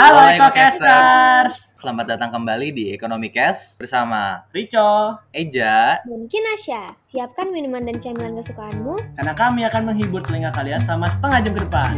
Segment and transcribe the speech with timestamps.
[0.00, 6.00] Halo Ekokasters, Selamat datang kembali di Ekonomi Cash bersama Rico, Eja.
[6.08, 8.96] Dan Kinasya, siapkan minuman dan camilan kesukaanmu.
[8.96, 11.92] karena kami akan menghibur telinga kalian selama setengah jam ke depan.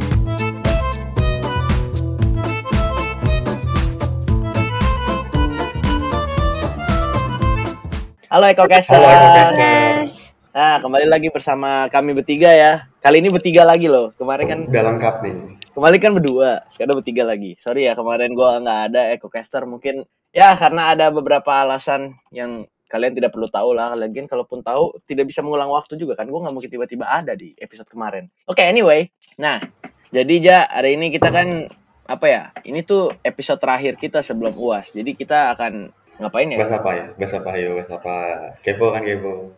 [8.34, 8.98] Halo Ekokasters.
[8.98, 10.14] Halo, Ekokasters.
[10.50, 12.90] Nah, kembali lagi bersama kami bertiga ya.
[12.98, 14.10] Kali ini bertiga lagi loh.
[14.19, 15.62] Kemarin kan Udah lengkap nih.
[15.73, 17.57] Kemarin kan berdua, sekarang bertiga lagi.
[17.61, 23.17] Sorry ya kemarin gua nggak ada Ekocaster mungkin ya karena ada beberapa alasan yang kalian
[23.17, 23.97] tidak perlu tahu lah.
[23.97, 26.29] Lagian kalaupun tahu tidak bisa mengulang waktu juga kan.
[26.29, 28.29] Gua nggak mungkin tiba-tiba ada di episode kemarin.
[28.45, 29.09] Oke, anyway.
[29.41, 29.65] Nah,
[30.13, 31.73] jadi ja hari ini kita kan
[32.05, 32.43] apa ya?
[32.61, 34.93] Ini tuh episode terakhir kita sebelum UAS.
[34.93, 35.89] Jadi kita akan
[36.21, 36.61] ngapain ya?
[36.61, 37.05] Bahas apa ya?
[37.16, 37.73] Bahas apa yuk?
[37.80, 38.15] Bahas apa?
[38.61, 39.57] Kepo kan kepo.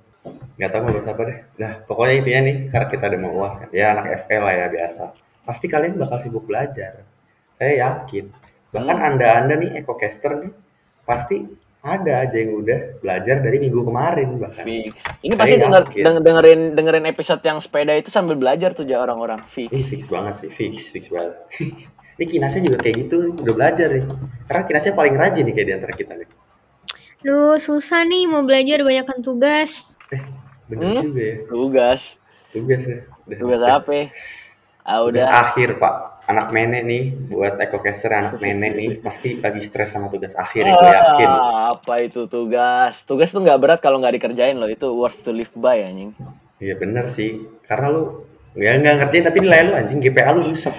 [0.57, 1.39] Nggak tahu mau bahas apa deh.
[1.59, 3.69] Nah, pokoknya intinya nih, karena kita udah mau uas kan.
[3.75, 5.24] Ya anak FL lah ya biasa.
[5.45, 7.05] Pasti kalian bakal sibuk belajar.
[7.53, 8.33] Saya yakin.
[8.71, 9.09] Bahkan Hmm.
[9.13, 10.51] anda-anda nih ekocaster nih,
[11.05, 11.45] pasti
[11.79, 14.65] ada aja yang udah belajar dari minggu kemarin bahkan.
[14.65, 14.97] Fix.
[15.21, 15.83] Ini Saya pasti denger,
[16.19, 19.45] dengerin dengerin episode yang sepeda itu sambil belajar tuh ja orang-orang.
[19.45, 19.69] Fix.
[19.69, 21.37] Ini fix banget sih, fix, fix banget.
[22.17, 24.05] ini kinasnya juga kayak gitu, udah belajar nih.
[24.45, 26.29] Karena kinasnya paling rajin nih kayak di antara kita nih.
[27.21, 29.93] Duh, susah nih mau belajar banyakkan tugas.
[30.65, 31.05] Bener Hmm?
[31.05, 31.37] juga ya.
[31.47, 32.01] Tugas.
[32.51, 32.99] Tugas ya.
[33.25, 33.93] Udah- Tugas apa?
[34.85, 35.27] Ah Tugas udah.
[35.43, 40.33] akhir pak anak mene nih buat ekocaster anak mene nih pasti lagi stres sama tugas
[40.35, 43.01] akhir ya, gue yakin Ah, apa itu tugas?
[43.03, 44.65] Tugas tuh nggak berat kalau nggak dikerjain loh.
[44.67, 46.13] Itu worth to live by anjing.
[46.59, 50.73] iya bener sih karena lu ya nggak ngerjain tapi nilai lu anjing GPA lu rusak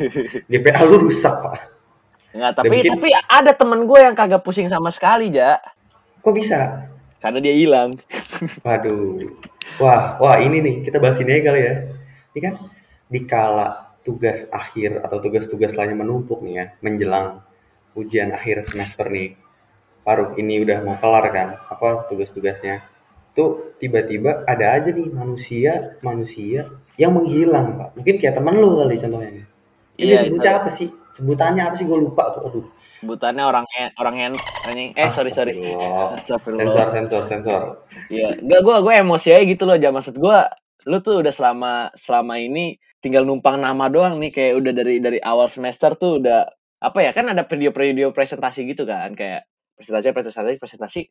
[0.46, 1.56] GPA lu rusak pak
[2.32, 5.56] Nggak, tapi mungkin- tapi ada temen gue yang kagak pusing sama sekali, Ja.
[6.18, 7.98] kok bisa Karena dia hilang.
[8.66, 9.18] waduh
[9.78, 11.74] wah wah ini nih kita bahas ini aja kali ya
[12.32, 12.54] ini kan
[13.08, 17.42] dikala tugas akhir atau tugas-tugas lainnya menumpuk nih ya menjelang
[17.98, 19.34] ujian akhir semester nih.
[20.06, 21.58] Paruh ini udah mau kelar kan?
[21.66, 22.86] Apa tugas-tugasnya?
[23.34, 26.70] Tuh tiba-tiba ada aja nih manusia manusia
[27.02, 27.90] yang menghilang pak.
[27.98, 29.46] Mungkin kayak temen lu kali contohnya nih.
[29.96, 30.92] Ini Iya, sebutnya apa sih?
[31.16, 31.88] Sebutannya apa sih?
[31.88, 32.66] Gue lupa tuh aduh.
[33.00, 33.66] Sebutannya orang
[33.96, 34.38] orang hand
[34.68, 34.92] anjing.
[34.94, 35.56] Eh, sorry sorry.
[36.20, 36.68] Astagfirullah.
[36.68, 37.62] Sensor sensor sensor.
[38.12, 39.96] Iya, enggak gua gua emosi aja gitu loh, jam.
[39.96, 40.52] Maksud gua
[40.86, 42.76] lu tuh udah selama selama ini
[43.06, 46.50] tinggal numpang nama doang nih kayak udah dari dari awal semester tuh udah
[46.82, 49.46] apa ya kan ada video-video presentasi gitu kan kayak
[49.78, 51.02] presentasi presentasi presentasi.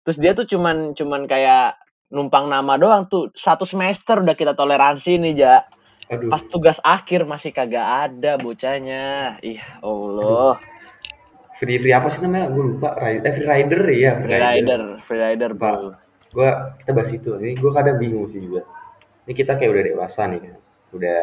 [0.00, 1.76] Terus dia tuh cuman cuman kayak
[2.08, 5.60] numpang nama doang tuh satu semester udah kita toleransi nih ja.
[6.08, 6.32] Aduh.
[6.32, 9.36] Pas tugas akhir masih kagak ada bocahnya.
[9.44, 10.56] Ih Allah.
[11.60, 12.48] Free free apa sih namanya?
[12.48, 12.96] Gue lupa.
[12.96, 14.82] Ri- eh, free rider ya free rider.
[15.04, 15.72] free rider Pak.
[15.76, 15.92] bro.
[16.32, 16.48] Gue
[16.80, 17.36] kita bahas itu.
[17.36, 18.64] Ini gue kadang bingung sih juga.
[19.28, 20.61] Ini kita kayak udah dewasa nih kan
[20.92, 21.22] udah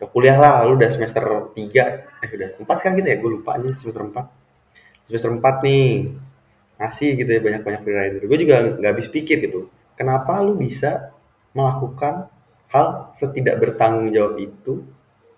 [0.00, 1.22] udah kuliah lah lu udah semester
[1.54, 3.16] 3 eh udah 4 sekarang gitu ya?
[3.22, 5.88] Gue lupa nih semester 4 semester 4 nih.
[6.74, 9.70] Ngasih gitu ya banyak-banyak free rider gue juga nggak habis pikir gitu.
[9.94, 11.14] Kenapa lu bisa
[11.54, 12.26] melakukan
[12.74, 14.82] hal setidak bertanggung jawab itu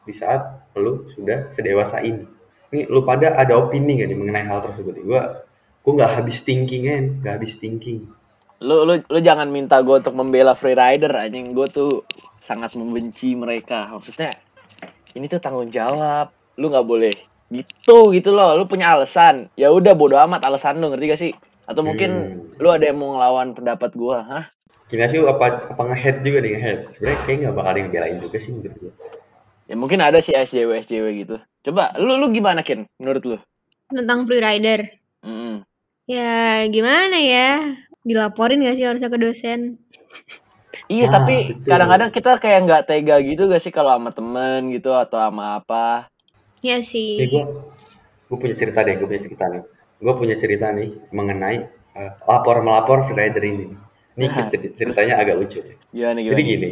[0.09, 2.25] di saat lu sudah sedewasa ini?
[2.73, 4.97] Ini lu pada ada opini gak nih mengenai hal tersebut?
[5.05, 5.23] Gue
[5.87, 8.09] gue nggak habis thinking kan nggak habis thinking.
[8.65, 11.53] Lu lu lu jangan minta gue untuk membela free rider anjing.
[11.53, 12.03] Gue tuh
[12.43, 13.89] sangat membenci mereka.
[13.93, 14.37] Maksudnya
[15.13, 16.33] ini tuh tanggung jawab.
[16.57, 17.15] Lu nggak boleh
[17.53, 18.57] gitu gitu loh.
[18.57, 19.53] Lu punya alasan.
[19.55, 21.33] Ya udah bodo amat alasan lu ngerti gak sih?
[21.67, 22.63] Atau mungkin Hmm.
[22.63, 24.45] lu ada yang mau ngelawan pendapat gua hah?
[24.87, 26.79] Kinasio apa apa ngehead juga nih ngehead.
[26.95, 28.93] Sebenarnya kayak nggak bakal ada yang belain juga sih menurut gue
[29.67, 31.37] ya mungkin ada sih SJW SJW gitu.
[31.67, 33.37] Coba lu lu gimana kin menurut lu?
[33.91, 34.87] Tentang free rider.
[35.27, 35.67] Mm-mm.
[36.07, 37.75] Ya, gimana ya?
[38.07, 39.83] Dilaporin gak sih harusnya ke dosen?
[40.89, 41.69] Iya Nah, tapi betul.
[41.69, 46.07] kadang-kadang kita kayak nggak tega gitu gak sih kalau sama temen gitu atau sama apa
[46.61, 47.27] Ya Nih sih.
[47.27, 47.43] gue
[48.27, 49.63] gue punya cerita deh gue punya cerita nih
[49.97, 51.57] gue punya cerita nih mengenai
[51.95, 53.67] eh, lapor melapor free rider ini
[54.17, 54.49] ini Nah.
[54.49, 55.77] cer- ceritanya agak lucu ya.
[55.93, 56.71] gimana jadi gini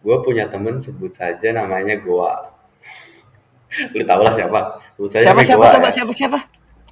[0.00, 2.52] gue punya temen sebut saja namanya Goa
[3.96, 4.60] lu tau lah siapa
[4.94, 5.92] sebut saja siapa siapa Goa siapa ya.
[5.92, 6.38] siapa siapa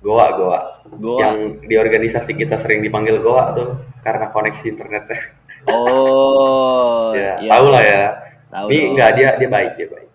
[0.03, 0.61] Goa Goa
[0.99, 3.69] gua yang di organisasi kita sering dipanggil Goa tuh
[4.03, 5.19] karena koneksi internetnya
[5.71, 7.51] Oh, ya iya.
[7.55, 8.05] tau lah ya
[8.53, 10.11] Tahu Ini enggak dia dia baik dia baik.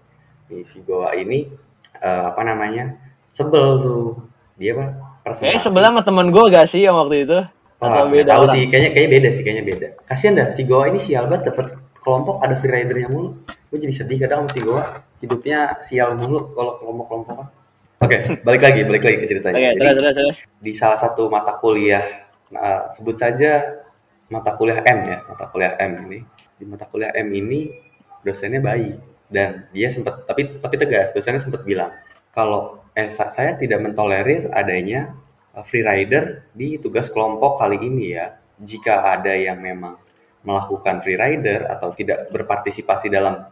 [0.53, 1.49] Nih si Goa ini
[1.97, 2.93] eh, apa namanya
[3.33, 4.05] sebel tuh
[4.61, 4.85] dia apa
[5.25, 5.41] presentasi.
[5.41, 7.39] Kayaknya sebelah sama temen gue gak sih yang waktu itu?
[7.81, 8.53] Atau beda tahu orang?
[8.53, 9.87] sih kayaknya kayaknya beda sih kayaknya beda.
[10.05, 13.41] Kasian dah si Goa ini sial banget dapat kelompok ada free ridernya mulu.
[13.73, 14.83] Gue jadi sedih kadang sama si Goa
[15.17, 17.49] hidupnya sial mulu kalau kelompok-kelompokan.
[17.97, 19.57] Oke, balik lagi, balik lagi ke ceritanya.
[19.57, 20.37] Oke, Jadi, terus terus terus.
[20.61, 22.05] di salah satu mata kuliah,
[22.53, 23.81] nah, sebut saja
[24.27, 26.19] mata kuliah M ya, mata kuliah M ini.
[26.57, 27.69] Di mata kuliah M ini
[28.25, 28.95] dosennya baik
[29.29, 31.91] dan dia sempat tapi tapi tegas dosennya sempat bilang
[32.31, 35.13] kalau eh sa- saya tidak mentolerir adanya
[35.53, 38.35] uh, free rider di tugas kelompok kali ini ya.
[38.57, 40.01] Jika ada yang memang
[40.41, 43.45] melakukan free rider atau tidak berpartisipasi dalam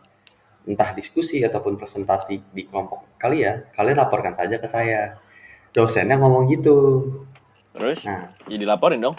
[0.65, 5.21] entah diskusi ataupun presentasi di kelompok kalian, kalian laporkan saja ke saya.
[5.75, 6.77] Dosennya ngomong gitu.
[7.75, 9.13] Terus Nah, ya dilaporin dong.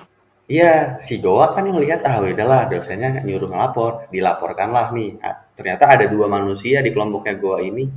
[0.46, 5.18] Iya, si Goa kan yang lihat ah udahlah dosennya nyuruh ngelapor, dilaporkanlah nih.
[5.18, 7.90] Ah, ternyata ada dua manusia di kelompoknya Goa ini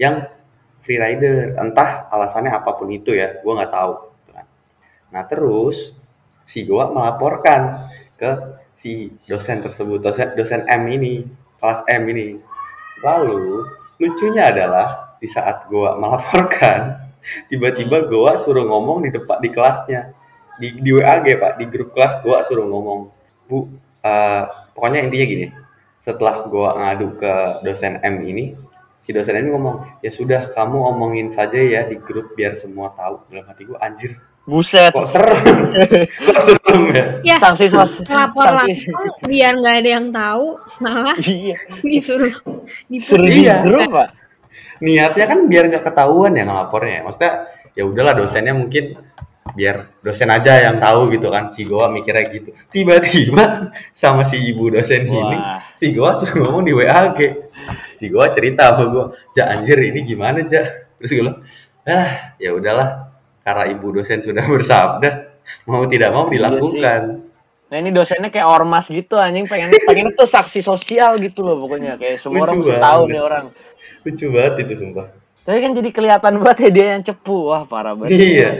[0.00, 0.24] yang
[0.80, 3.92] free rider, entah alasannya apa pun itu ya, gua nggak tahu.
[5.12, 5.92] Nah terus
[6.48, 8.30] si Goa melaporkan ke
[8.80, 11.28] si dosen tersebut, dosen dosen M ini,
[11.60, 12.40] kelas M ini.
[13.04, 13.68] Lalu
[14.00, 17.12] lucunya adalah di saat Goa melaporkan,
[17.52, 20.16] tiba-tiba Goa suruh ngomong di depan di kelasnya
[20.60, 23.08] di, di WAG pak di grup kelas gua suruh ngomong
[23.48, 23.66] bu
[24.00, 24.42] eh,
[24.72, 25.46] pokoknya intinya gini
[25.98, 28.54] setelah gua ngadu ke dosen M ini
[28.96, 33.24] si dosen ini ngomong ya sudah kamu omongin saja ya di grup biar semua tahu
[33.26, 34.90] dalam hati gua anjir Buset.
[34.90, 35.36] kok serem
[36.26, 38.00] kok serem ya Ya, Sanksi sos.
[38.08, 38.88] lapor sanksi.
[38.88, 40.46] langsung biar nggak ada yang tahu,
[40.80, 41.56] malah Iya.
[41.80, 43.30] disuruh Suruh diputus.
[43.30, 43.62] di Iya.
[43.62, 44.08] grup, Pak.
[44.80, 47.32] niatnya kan biar nggak ketahuan ya ngelapornya maksudnya
[47.76, 48.96] ya udahlah dosennya mungkin
[49.54, 54.70] biar dosen aja yang tahu gitu kan si Goa mikirnya gitu tiba-tiba sama si ibu
[54.70, 55.60] dosen ini Wah.
[55.74, 57.18] si Goa suruh ngomong di WAG
[57.90, 59.04] si Goa cerita sama gue
[59.36, 60.66] ja anjir ini gimana ja
[60.98, 61.42] terus gue bilang
[61.86, 63.12] ah ya udahlah
[63.42, 65.10] karena ibu dosen sudah bersabda
[65.66, 67.30] mau tidak mau dilakukan
[67.70, 71.94] Nah ini dosennya kayak ormas gitu anjing pengen pengen tuh saksi sosial gitu loh pokoknya
[72.02, 73.14] kayak semua orang mesti tahu banget.
[73.14, 73.44] nih orang.
[74.02, 75.06] lucu banget itu sumpah
[75.46, 77.54] Tapi kan jadi kelihatan banget ya dia yang cepu.
[77.54, 78.18] Wah, parah banget.
[78.18, 78.50] iya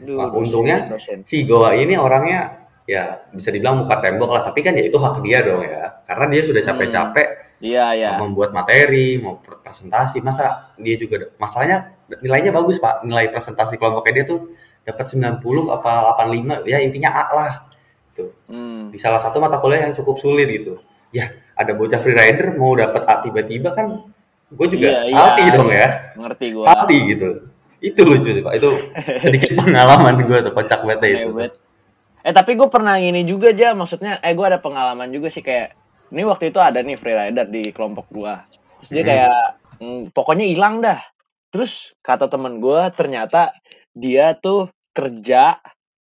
[0.00, 1.20] Duh, Nah, untungnya dosen.
[1.22, 5.20] si Goa ini orangnya ya bisa dibilang muka tembok lah tapi kan ya itu hak
[5.20, 7.28] dia dong ya karena dia sudah capek-capek
[7.60, 8.10] Iya, iya.
[8.16, 13.76] mau membuat materi mau pre- presentasi masa dia juga masalahnya nilainya bagus pak nilai presentasi
[13.76, 14.40] kelompoknya dia tuh
[14.80, 17.52] dapat 90 apa 85 ya intinya A lah
[18.10, 18.88] tuh Hmm.
[18.88, 20.80] di salah satu mata kuliah yang cukup sulit gitu
[21.10, 24.08] ya ada bocah freerider mau dapat A tiba-tiba kan
[24.48, 25.52] gue juga Iya, salty iya.
[25.52, 26.64] dong ya Ngerti gua.
[26.64, 27.28] salty gitu
[27.80, 28.70] itu lucu sih pak itu
[29.24, 31.52] sedikit pengalaman gue tuh kocak ya itu Hebat.
[32.20, 35.72] Eh tapi gue pernah ini juga aja maksudnya eh gue ada pengalaman juga sih kayak
[36.10, 38.42] ini waktu itu ada nih freerider di kelompok gua.
[38.82, 39.10] Terus dia Hmm.
[39.10, 39.38] kayak
[39.80, 40.98] mm, pokoknya hilang dah.
[41.54, 43.54] Terus kata temen gua ternyata
[43.94, 45.58] dia tuh kerja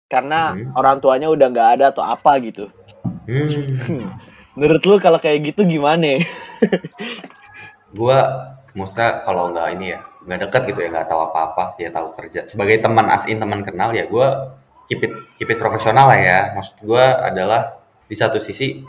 [0.08, 0.72] karena Hmm.
[0.80, 2.72] orang tuanya udah nggak ada atau apa gitu.
[3.28, 4.08] hmm.
[4.58, 6.18] Menurut lu kalau kayak gitu gimana?
[7.94, 8.20] gue
[8.74, 12.44] maksudnya kalau nggak ini ya nggak dekat gitu ya nggak tahu apa-apa dia tahu kerja.
[12.52, 14.28] Sebagai teman asin teman kenal ya gue
[14.92, 16.40] keep it profesional lah ya.
[16.60, 18.84] Maksud gue adalah di satu sisi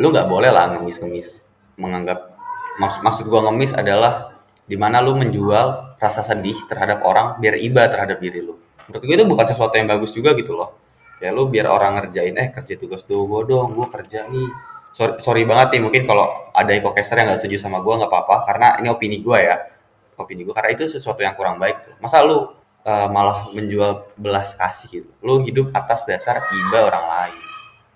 [0.00, 1.44] lu nggak boleh lah ngemis-ngemis
[1.76, 2.32] menganggap
[2.80, 4.32] maksud maksud gue ngemis adalah
[4.64, 8.56] di mana lu menjual rasa sedih terhadap orang biar iba terhadap diri lu.
[8.88, 10.80] Menurut gue itu bukan sesuatu yang bagus juga gitu loh.
[11.20, 14.48] Ya lu biar orang ngerjain eh kerja tugas tuh gue dong gue kerja nih.
[14.92, 18.36] Sorry, sorry banget nih mungkin kalau ada hipocaster yang nggak setuju sama gue nggak apa-apa
[18.44, 19.56] karena ini opini gue ya
[20.16, 21.94] opini gue karena itu sesuatu yang kurang baik tuh.
[21.98, 22.52] Masa lu
[22.84, 25.10] uh, malah menjual belas kasih gitu?
[25.24, 27.36] Lu hidup atas dasar iba orang lain.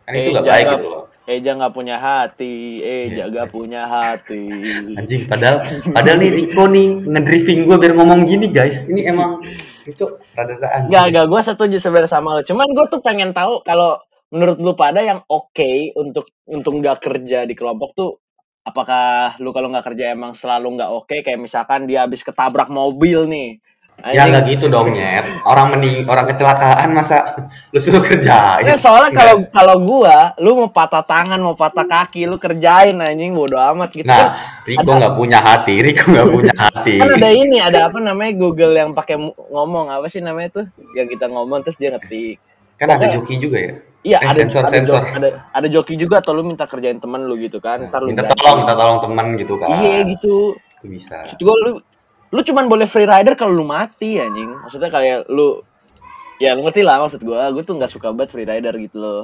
[0.07, 1.05] Kan itu Eh, nggak baik gitu loh.
[1.27, 3.27] Eja nggak punya hati, eh Iya.
[3.27, 4.47] jaga punya hati.
[5.03, 5.59] anjing padahal
[5.91, 8.87] padahal nih Riko nih ngedripping gue biar ngomong gini guys.
[8.87, 9.43] Ini emang
[9.83, 10.07] itu
[10.39, 12.43] rada-rada anjing Gak, gak, gue setuju sebenarnya sama lo.
[12.47, 13.99] Cuman gue tuh pengen tahu kalau
[14.31, 18.11] menurut lu pada yang oke untuk untuk nggak kerja di kelompok tuh
[18.66, 21.16] apakah lu kalau nggak kerja emang selalu nggak oke?
[21.23, 23.62] Kayak misalkan dia habis ketabrak mobil nih.
[24.12, 25.25] Ya nggak gitu dong nyet.
[25.49, 27.32] Orang mening orang kecelakaan masa
[27.73, 28.68] lu suruh kerjain?
[28.68, 33.32] Nah, soalnya kalau kalau gua lu mau patah tangan mau patah kaki lu kerjain anjing
[33.32, 34.04] bodo amat gitu.
[34.04, 34.37] Nah
[34.68, 37.00] Riko nggak punya hati Riko nggak punya hati.
[37.00, 40.66] Kan ada ini ada apa namanya Google yang pakai ngomong apa sih namanya tuh?
[40.92, 42.37] Yang kita ngomong terus dia ngetik.
[42.76, 45.03] Kan ada joki juga ya iya Eh, ada sensor, ada, sensor.
[45.07, 47.87] ada ada joki juga atau lu minta kerjain temen lu gitu kan?
[47.87, 48.37] Ntar lu minta ganti.
[48.37, 49.69] tolong minta tolong teman gitu kan.
[49.79, 50.37] Iya gitu.
[50.57, 51.23] Itu bisa.
[51.23, 51.71] Maksud gua lu
[52.26, 54.50] lu cuman boleh free rider kalau lu mati anjing.
[54.61, 55.62] Maksudnya kayak lu
[56.37, 57.49] ya lu ngerti lah maksud gua.
[57.49, 59.23] Gua tuh nggak suka banget free rider gitu loh.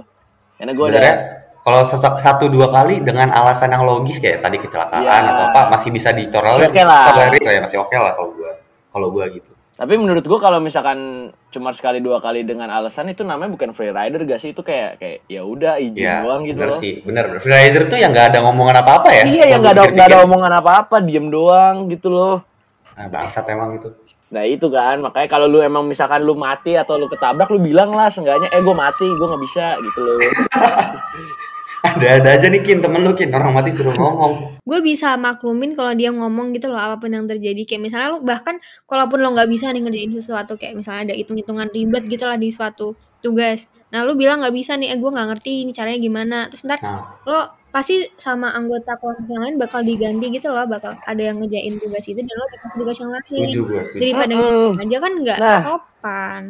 [0.57, 1.17] Karena gua ada sebenarnya
[1.63, 5.31] kalau sesak- satu dua kali dengan alasan yang logis kayak tadi kecelakaan Iya.
[5.31, 7.07] atau apa masih bisa ditolerir oke lah.
[7.09, 8.51] tolerir lah ya masih oke lah kalau gua.
[8.91, 9.51] Kalau gua gitu.
[9.73, 13.93] Tapi menurut gua kalau misalkan cuma sekali dua kali dengan alasan itu namanya bukan free
[13.93, 14.57] rider gak sih?
[14.57, 16.81] Itu kayak kayak ya udah izin ya doang gitu bener loh.
[16.81, 19.75] sih bener bener freerider tuh yang nggak ada ngomongan apa apa ya Iya, yang nggak
[19.77, 22.37] ada nggak ada omongan apa-apa, diem doang gitu loh.
[22.97, 23.93] nah, bangsat emang itu
[24.33, 27.93] Nah itu kan, makanya kalau lu emang misalkan lu mati atau lu ketabrak, lu bilang
[27.93, 30.17] lah seenggaknya, eh gue mati, gue nggak bisa gitu loh.
[31.83, 34.63] Ada-ada aja nih Kin, temen lu Kin, orang mati suruh ngomong.
[34.63, 37.67] gue bisa maklumin kalau dia ngomong gitu loh apa pun yang terjadi.
[37.67, 41.67] Kayak misalnya lo bahkan kalaupun lo nggak bisa nih ngerjain sesuatu kayak misalnya ada hitung-hitungan
[41.69, 43.67] ribet gitu lah di suatu tugas.
[43.91, 46.37] Nah lo bilang nggak bisa nih eh gue nggak ngerti ini caranya gimana.
[46.47, 47.41] Terus ntar Nah, lo
[47.73, 52.05] pasti sama anggota kelompok yang lain bakal diganti gitu loh bakal ada yang ngejain tugas
[52.07, 53.49] itu dan lo dikasih tugas yang lain.
[53.99, 54.43] Daripada Mm-mm.
[54.47, 55.59] ngomong aja kan nggak Nah.
[55.61, 56.45] sopan.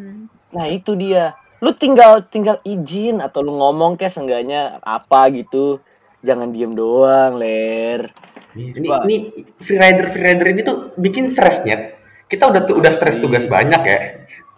[0.52, 1.32] Nah itu dia.
[1.62, 5.78] Lu tinggal tinggal izin atau lu ngomong kayak seenggaknya apa gitu.
[6.26, 8.10] Jangan diem doang, Ler.
[8.52, 9.06] Ini, Coba.
[9.08, 9.16] ini
[9.62, 11.94] free rider free rider ini tuh bikin stresnya.
[12.26, 13.98] Kita udah tuh udah stres tugas banyak ya.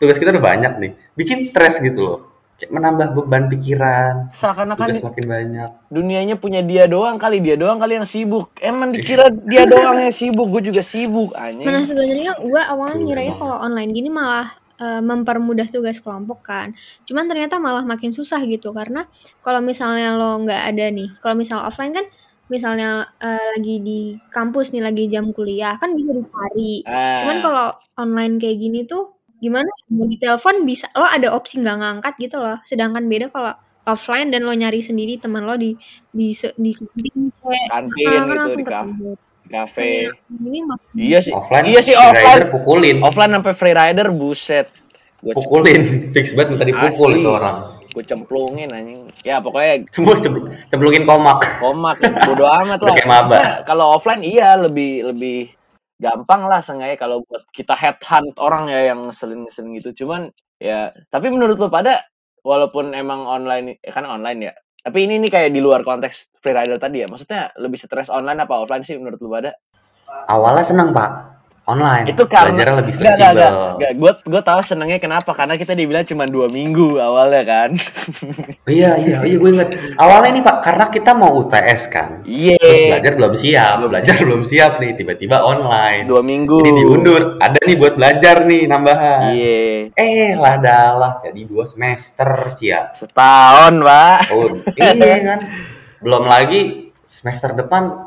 [0.01, 0.93] Tugas kita udah banyak nih.
[1.15, 2.19] Bikin stres gitu loh.
[2.55, 4.31] Kayak menambah beban pikiran.
[4.33, 5.71] Seakan-akan Tugas makin banyak.
[5.91, 8.49] dunianya punya dia doang kali, dia doang kali yang sibuk.
[8.63, 11.67] Emang dikira dia doang yang sibuk, gue juga sibuk anjing.
[11.67, 14.49] Mana sebenarnya gue awalnya ngiranya kalau online gini malah
[14.81, 16.75] eh, mempermudah tugas kelompok kan.
[17.09, 19.07] Cuman ternyata malah makin susah gitu karena
[19.45, 22.07] kalau misalnya lo nggak ada nih, kalau misal offline kan
[22.53, 23.99] misalnya eh, lagi di
[24.35, 26.85] kampus nih lagi jam kuliah kan bisa dicari.
[26.89, 27.67] Ah, Cuman kalau
[28.01, 29.69] online kayak gini tuh gimana?
[29.93, 32.57] Mau di telepon bisa lo ada opsi nggak ngangkat gitu loh.
[32.69, 33.53] Sedangkan beda kalau
[33.85, 35.77] offline dan lo nyari sendiri teman lo di
[36.13, 39.11] di di kantin kayak kantin ah, kan gitu langsung di ketemu.
[39.47, 40.09] Kafe.
[40.95, 41.33] Iya sih.
[41.33, 42.27] Offline, Iya sih free offline.
[42.31, 42.97] rider pukulin.
[43.01, 44.67] Offline sampai free rider buset.
[45.19, 45.83] Gue Pukulin.
[46.15, 47.21] Fix banget minta dipukul Asli.
[47.21, 47.57] itu orang.
[47.95, 49.07] gue cemplungin anjing.
[49.23, 51.47] Ya pokoknya Semua cembl- cemplungin komak.
[51.63, 51.97] komak
[52.27, 53.63] bodo amat lah.
[53.63, 55.55] Kalau offline iya lebih lebih
[55.97, 60.03] gampang lah sengaja kalau buat kita headhunt orang ya yang ngeselin-ngeselin gitu.
[60.03, 60.27] Cuman
[60.59, 62.03] ya tapi menurut lo pada
[62.43, 64.53] walaupun emang online eh, kan online ya.
[64.85, 67.09] Tapi ini nih kayak di luar konteks free rider tadi ya.
[67.09, 69.57] Maksudnya lebih stres online apa offline sih menurut lo pada?
[70.29, 71.34] Awalnya seneng pak.
[71.65, 72.13] Online.
[72.13, 73.25] Itu karena Belajarnya lebih fleksibel.
[73.25, 73.93] enggak, enggak, enggak.
[73.97, 75.33] Gue gue tahu senengnya kenapa?
[75.33, 77.71] Karena kita dibilang cuma dua minggu awalnya kan.
[78.65, 79.71] Iya, iya, iya gue inget.
[79.97, 82.21] Awalnya nih Pak, karena kita mau UTS kan.
[82.25, 82.57] Iya.
[82.57, 86.05] Terus belajar belum siap, belajar belum siap nih, tiba-tiba online.
[86.09, 86.65] Dua minggu.
[86.65, 89.21] Jadi diundur, ada nih buat belajar nih nambahan.
[89.37, 89.61] Iya.
[89.97, 92.97] Eh, lah dalah, jadi dua semester siap.
[92.97, 94.19] Setahun, Pak.
[94.33, 95.41] Oh, iya kan.
[96.01, 98.04] Belum lagi semester depan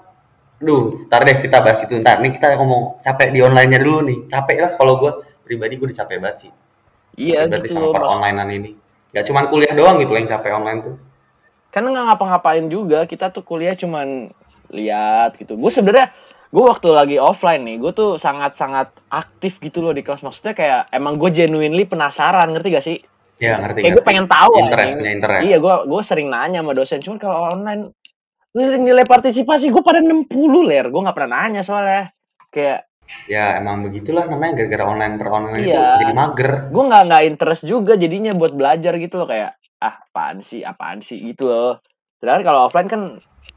[0.58, 2.18] Duh, ntar deh kita bahas itu ntar.
[2.18, 4.18] Nih kita ngomong capek di online-nya dulu nih.
[4.26, 5.12] Capek lah kalau gue
[5.46, 6.52] pribadi gue udah capek banget sih.
[7.18, 7.78] Iya Berarti gitu.
[7.78, 8.72] sama per onlinean ini.
[9.14, 10.96] Gak cuman kuliah doang gitu yang capek online tuh.
[11.70, 13.06] Karena nggak ngapa-ngapain juga.
[13.06, 14.34] Kita tuh kuliah cuman
[14.74, 15.54] lihat gitu.
[15.58, 16.10] Gue sebenarnya
[16.48, 20.26] gue waktu lagi offline nih, gue tuh sangat-sangat aktif gitu loh di kelas.
[20.26, 22.98] Maksudnya kayak emang gue genuinely penasaran, ngerti gak sih?
[23.38, 23.86] Ya ngerti.
[23.86, 24.54] Kayak gue pengen tahu.
[24.58, 25.44] interest, punya interest.
[25.46, 27.00] Iya, gue gue sering nanya sama dosen.
[27.06, 27.94] Cuman kalau online
[28.56, 30.30] nilai partisipasi gue pada 60
[30.64, 30.88] ler.
[30.88, 32.12] Gue nggak pernah nanya soalnya.
[32.48, 32.88] Kayak
[33.24, 35.96] Ya emang begitulah namanya gara-gara online per online itu Iya.
[35.96, 36.52] jadi mager.
[36.68, 41.00] gue nggak nggak interest juga jadinya buat belajar gitu loh kayak ah apaan sih apaan
[41.00, 41.80] sih gitu loh.
[42.20, 43.02] Sedangkan kalau offline kan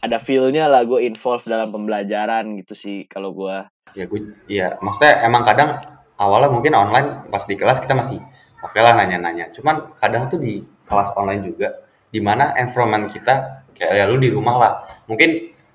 [0.07, 3.67] ada feel-nya lah gue involve dalam pembelajaran gitu sih kalau gue.
[3.99, 5.83] Ya gue, ya maksudnya emang kadang
[6.15, 8.23] awalnya mungkin online pas di kelas kita masih
[8.63, 9.51] oke lah nanya-nanya.
[9.51, 11.75] Cuman kadang tuh di kelas online juga,
[12.07, 14.73] di mana environment kita kayak ya lu di rumah lah.
[15.09, 15.31] Mungkin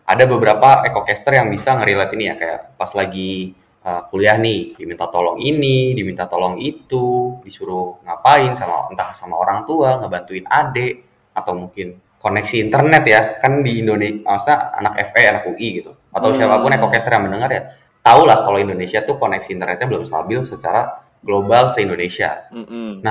[0.05, 5.09] ada beberapa ekocaster yang bisa ngerelate ini ya kayak pas lagi uh, kuliah nih diminta
[5.09, 10.93] tolong ini, diminta tolong itu, disuruh ngapain sama entah sama orang tua, ngebantuin adik
[11.33, 16.33] atau mungkin koneksi internet ya kan di Indonesia maksudnya anak FE anak UI gitu atau
[16.33, 16.38] Hmm.
[16.41, 17.62] siapa pun ekocaster yang mendengar ya
[18.01, 23.05] tahu lah kalau Indonesia tuh koneksi internetnya belum stabil secara global se Indonesia Mm-mm.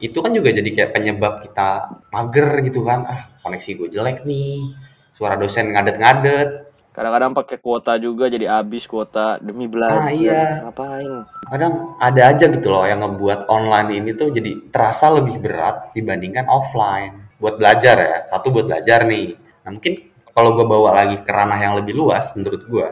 [0.00, 4.72] itu kan juga jadi kayak penyebab kita mager gitu kan ah koneksi gue jelek nih.
[5.16, 6.70] Suara dosen ngadet-ngadet.
[6.90, 10.10] Kadang-kadang pakai kuota juga jadi habis kuota demi belajar.
[10.10, 10.44] Ah, iya.
[10.66, 11.12] Ngapain?
[11.50, 16.46] kadang ada aja gitu loh yang ngebuat online ini tuh jadi terasa lebih berat dibandingkan
[16.50, 17.30] offline.
[17.38, 18.16] Buat belajar ya.
[18.26, 19.38] Satu buat belajar nih.
[19.66, 22.86] Nah mungkin kalau gue bawa lagi ke ranah yang lebih luas menurut gue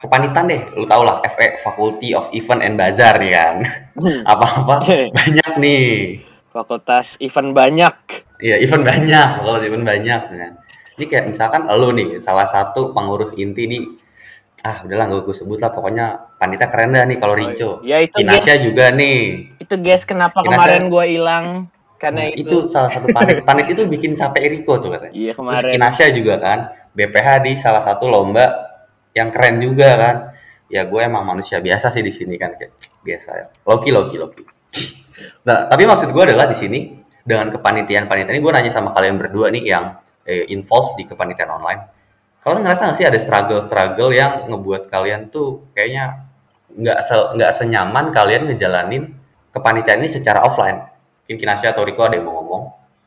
[0.00, 0.62] kepanitan deh.
[0.76, 3.56] Lu tau lah FE Faculty of Event and Bazaar nih kan.
[4.32, 5.84] Apa-apa banyak nih
[6.50, 7.94] Fakultas event banyak.
[8.40, 10.52] Iya, event banyak, kalau event banyak kan.
[10.96, 13.82] Ini kayak misalkan lu nih, salah satu pengurus inti nih,
[14.60, 17.80] ah udahlah gak gue sebut lah, pokoknya panitia keren dah nih kalau Rico.
[17.80, 18.62] Ya itu Kinasya guys.
[18.66, 19.20] juga nih.
[19.56, 21.46] Itu guys kenapa Kinasya- kemarin gue hilang?
[21.96, 22.48] Karena Nah, itu.
[22.48, 23.44] itu salah satu panit.
[23.48, 25.12] Panit itu bikin capek Rico tuh katanya.
[25.12, 25.70] Iya Terus kemarin.
[25.76, 26.58] Kinasya juga kan,
[26.90, 28.44] BPH di salah satu lomba
[29.12, 30.16] yang keren juga kan.
[30.66, 33.46] Ya gue emang manusia biasa sih di sini kan kayak biasa ya.
[33.64, 34.42] Loki, Loki, Loki.
[35.44, 36.78] Nah, tapi maksud gue adalah di sini
[37.24, 39.84] dengan kepanitiaan-panitiaan ini gue nanya sama kalian berdua nih yang
[40.24, 41.80] eh, involved di kepanitiaan online.
[42.40, 46.24] Kalian ngerasa nggak sih ada struggle-struggle yang ngebuat kalian tuh kayaknya
[46.72, 49.12] nggak se- senyaman kalian ngejalanin
[49.52, 50.80] kepanitiaan ini secara offline?
[51.26, 52.62] Mungkin Kinasya atau Riko ada yang mau ngomong?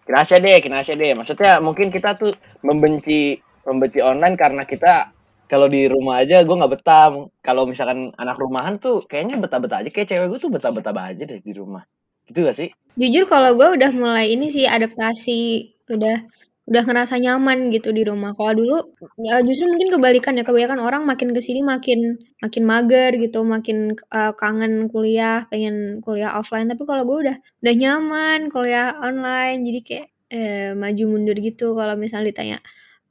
[0.06, 1.12] Kinasya deh, kinasya deh.
[1.16, 5.16] Maksudnya mungkin kita tuh membenci membenci online karena kita
[5.48, 7.08] kalau di rumah aja gue nggak betah.
[7.42, 9.90] Kalau misalkan anak rumahan tuh kayaknya betah-betah aja.
[9.90, 11.84] Kayak cewek gue tuh betah-betah aja deh di rumah.
[12.30, 12.70] Gitu gak sih?
[12.94, 16.30] Jujur kalau gue udah mulai ini sih adaptasi, udah
[16.64, 18.32] udah ngerasa nyaman gitu di rumah.
[18.38, 18.78] Kalau dulu
[19.20, 23.98] ya justru mungkin kebalikan ya, kebanyakan orang makin ke sini makin makin mager gitu, makin
[24.14, 26.72] uh, kangen kuliah, pengen kuliah offline.
[26.72, 31.76] Tapi kalau gue udah udah nyaman kuliah online, jadi kayak eh, maju mundur gitu.
[31.76, 32.58] Kalau misalnya ditanya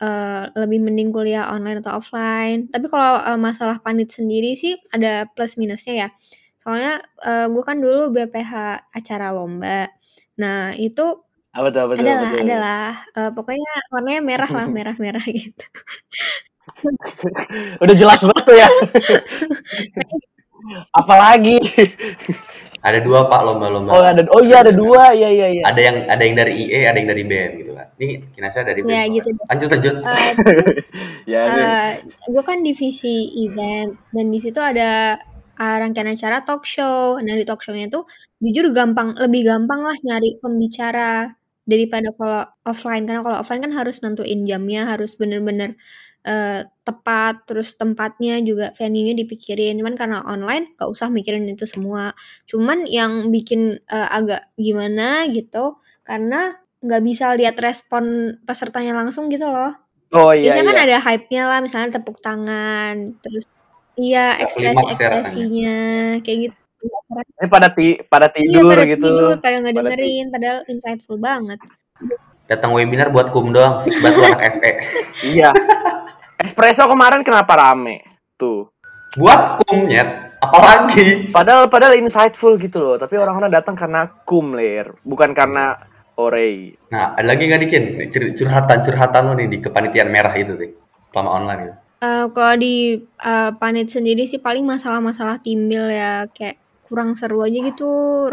[0.02, 2.72] uh, lebih mending kuliah online atau offline.
[2.72, 6.08] Tapi kalau uh, masalah panit sendiri sih ada plus minusnya ya.
[6.62, 9.90] Soalnya uh, gue kan dulu BPH acara lomba.
[10.38, 11.80] Nah itu Apa tuh?
[11.82, 12.06] Apa tuh?
[12.06, 12.42] Apa adalah tuh?
[12.46, 12.86] adalah
[13.18, 15.66] uh, pokoknya warnanya merah lah merah-merah gitu.
[17.82, 18.70] Udah jelas banget tuh ya.
[21.02, 21.58] Apalagi?
[22.82, 23.90] Ada dua pak lomba-lomba.
[23.94, 25.62] Oh ada, oh iya ada dua, iya iya iya.
[25.66, 27.86] Ada yang ada yang dari IE, ada yang dari BM gitu kan.
[27.98, 28.90] Ini Kinasya dari BM.
[28.90, 29.14] Ya kan?
[29.14, 29.28] gitu.
[29.50, 29.94] Lanjut lanjut.
[30.02, 30.32] Uh,
[31.26, 31.90] ya, uh,
[32.30, 35.18] gue kan divisi event dan di situ ada
[35.62, 37.22] uh, rangkaian acara talk show.
[37.22, 38.02] Nah di talk show-nya tuh
[38.42, 41.30] jujur gampang, lebih gampang lah nyari pembicara
[41.62, 43.06] daripada kalau offline.
[43.06, 45.78] Karena kalau offline kan harus nentuin jamnya, harus bener-bener
[46.26, 49.78] uh, tepat, terus tempatnya juga venue-nya dipikirin.
[49.78, 52.10] Cuman karena online gak usah mikirin itu semua.
[52.50, 59.46] Cuman yang bikin uh, agak gimana gitu, karena nggak bisa lihat respon pesertanya langsung gitu
[59.46, 59.70] loh.
[60.12, 60.84] Oh iya Biasanya kan iya.
[60.90, 63.46] ada hype-nya lah, misalnya tepuk tangan, terus
[63.96, 65.76] iya Nggak klimaks ya ekspresi-ekspresinya
[66.24, 66.56] kayak gitu.
[67.42, 69.06] Ini pada ti pada Iya tidur pada gitu.
[69.06, 71.58] tidur, pada nggak Pada dengerin, padahal insightful banget.
[72.50, 73.84] Datang webinar buat kum doang.
[73.86, 74.70] Fix banget anak SE.
[75.38, 75.50] Iya.
[76.42, 78.02] Espresso kemarin kenapa rame?
[78.34, 78.66] Tuh.
[79.14, 80.34] Buat kum nyet.
[80.42, 81.30] Apalagi.
[81.30, 85.78] Padahal padahal insightful gitu loh, tapi orang-orang datang karena kum ler, bukan karena
[86.18, 86.74] ore.
[86.90, 91.30] Nah, ada lagi nggak dikin Cur- curhatan-curhatan lu nih di kepanitiaan merah itu nih selama
[91.30, 91.76] online gitu.
[92.02, 96.56] Eh, kalau di eh, panit sendiri sih paling masalah-masalah timbel ya kayak
[96.86, 97.84] kurang seru aja gitu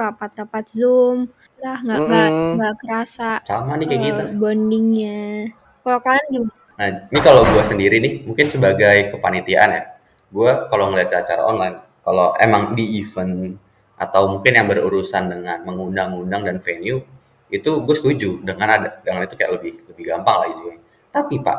[0.01, 1.17] rapat-rapat zoom
[1.63, 2.55] lah nggak nggak Mm-mm.
[2.57, 4.23] nggak kerasa Sama nih kayak eh, gitu.
[4.41, 5.17] bondingnya
[5.83, 6.53] kalau kalian gimana?
[6.79, 9.83] Nah, ini kalau gue sendiri nih, mungkin sebagai kepanitiaan ya,
[10.31, 11.75] gue kalau ngeliat acara online,
[12.07, 13.59] kalau emang di event
[13.99, 17.03] atau mungkin yang berurusan dengan mengundang-undang dan venue,
[17.51, 20.77] itu gue setuju dengan ada dengan itu kayak lebih lebih gampang lah isinya.
[21.11, 21.57] Tapi pak,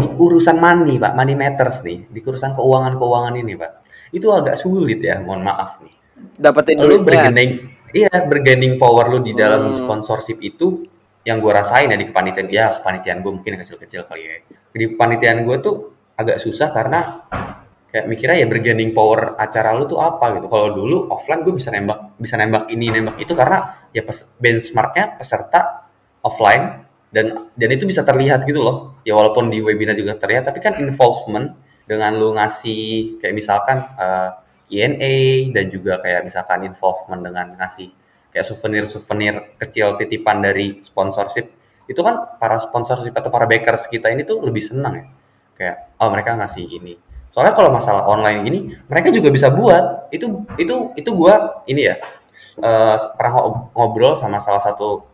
[0.00, 3.70] di urusan money pak, money matters nih, di urusan keuangan-keuangan ini pak,
[4.10, 5.94] itu agak sulit ya, mohon maaf nih.
[6.36, 9.76] Dapetin Lu bergening, iya bergening power lu di dalam Hmm.
[9.76, 10.84] sponsorship itu
[11.24, 14.32] yang gue rasain ya di kepanitiaan, ya kepanitiaan gue mungkin kecil-kecil kali ya.
[14.72, 15.76] Di kepanitiaan gue tuh
[16.16, 17.28] agak susah karena
[17.90, 20.46] kayak mikirnya ya bergening power acara lu tuh apa gitu.
[20.48, 25.18] Kalau dulu offline gue bisa nembak, bisa nembak ini, nembak itu karena ya pes- benchmarknya
[25.18, 25.84] peserta
[26.24, 29.02] offline dan dan itu bisa terlihat gitu loh.
[29.02, 31.54] Ya walaupun di webinar juga terlihat, tapi kan involvement
[31.90, 34.30] dengan lu ngasih kayak misalkan eh,
[34.70, 37.90] INA dan juga kayak misalkan involvement dengan ngasih
[38.30, 41.50] kayak souvenir-souvenir kecil titipan dari sponsorship.
[41.90, 45.06] Itu kan para sponsorship atau para backers kita ini tuh lebih senang ya.
[45.58, 46.94] Kayak oh mereka ngasih ini.
[47.30, 50.06] Soalnya kalau masalah online gini mereka juga bisa buat.
[50.14, 51.98] Itu itu itu gua ini ya
[52.62, 55.09] eh, pernah ngob- ngobrol sama salah satu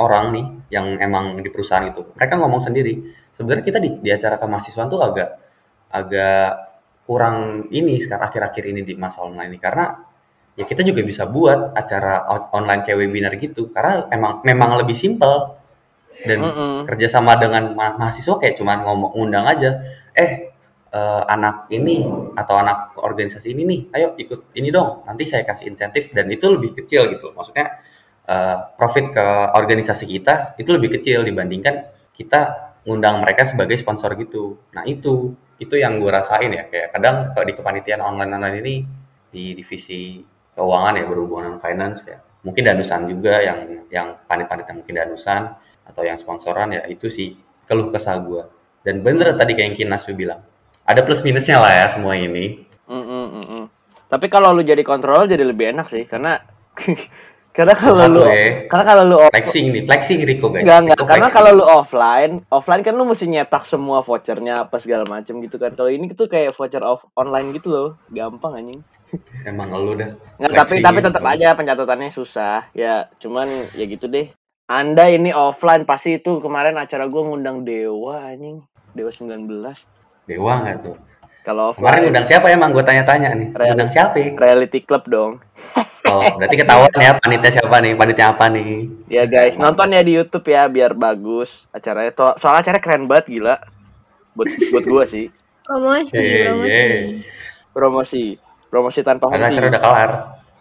[0.00, 2.00] orang nih yang emang di perusahaan itu.
[2.16, 3.02] Mereka ngomong sendiri
[3.32, 5.28] sebenarnya kita di, di acara kemahasiswaan tuh agak
[5.92, 6.48] agak
[7.04, 9.58] kurang ini sekarang akhir-akhir ini di masa online ini.
[9.60, 9.92] Karena
[10.56, 13.68] ya kita juga bisa buat acara on- online kayak webinar gitu.
[13.68, 15.58] Karena emang memang lebih simpel.
[16.22, 16.86] Dan Mm-mm.
[16.86, 19.82] kerjasama dengan ma- mahasiswa kayak cuman ngomong undang aja
[20.14, 20.54] eh
[20.94, 22.06] eh, anak ini
[22.38, 26.14] atau anak organisasi ini nih ayo ikut ini dong nanti saya kasih insentif.
[26.14, 27.82] Dan itu lebih kecil gitu maksudnya
[28.28, 34.58] eh, profit ke organisasi kita itu lebih kecil dibandingkan kita ngundang mereka sebagai sponsor gitu.
[34.74, 36.66] Nah itu itu yang gue rasain ya.
[36.66, 38.74] Kayak kadang kalau di kepanitiaan online online ini
[39.32, 40.20] di divisi
[40.52, 42.18] keuangan ya berhubungan dengan finance ya.
[42.42, 45.54] Mungkin danusan juga yang yang panit-panit yang mungkin danusan
[45.86, 48.42] atau yang sponsoran ya itu sih keluh kesah gue
[48.82, 50.42] dan bener tadi kayak yang Kinasu bilang
[50.82, 52.66] ada plus minusnya lah ya semua ini.
[52.90, 53.62] Mm-mm, mm-mm.
[54.10, 56.42] Tapi kalau lu jadi kontrol jadi lebih enak sih karena
[57.52, 58.64] karena kalau lu ya.
[58.64, 60.96] karena kalau lu flexing nih flexing Rico guys Enggak, enggak.
[60.96, 61.36] Rico Karena flexing.
[61.36, 65.76] kalau lu offline, offline kan lu mesti nyetak semua vouchernya apa segala macem gitu kan.
[65.76, 68.80] Kalau ini tuh kayak voucher off online gitu loh, gampang anjing.
[69.48, 70.08] emang lu dah
[70.40, 72.72] Nggak, tapi tapi tetap aja pencatatannya susah.
[72.72, 74.32] Ya, cuman ya gitu deh.
[74.72, 78.64] Anda ini offline pasti itu kemarin acara gua ngundang Dewa anjing.
[78.92, 79.48] Dewa 19.
[80.22, 80.96] dewa nggak tuh
[81.42, 83.74] Kalau kemarin offline undang siapa emang gue tanya-tanya nih Real.
[83.74, 84.30] undang siapa ya?
[84.38, 85.32] reality club dong.
[86.12, 87.92] Oh, berarti ketahuan ya panitia siapa nih?
[87.94, 88.68] Panitia apa nih?
[89.06, 92.12] Ya guys, nonton ya di YouTube ya biar bagus acaranya.
[92.12, 93.56] To- Soalnya acaranya keren banget gila.
[94.32, 95.32] Buat buat gua sih.
[95.62, 96.68] Promosi, Yeay, promosi.
[96.68, 97.00] yeay.
[97.70, 98.24] Promosi.
[98.66, 99.46] Promosi tanpa henti.
[99.48, 100.10] acara udah kelar.